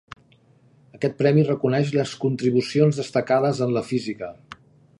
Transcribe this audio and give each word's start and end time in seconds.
Aquest 0.99 1.19
premi 1.19 1.43
reconeix 1.49 1.91
les 1.97 2.13
contribucions 2.25 3.01
destacades 3.03 3.61
en 3.67 3.77
la 3.77 3.85
física. 3.91 4.31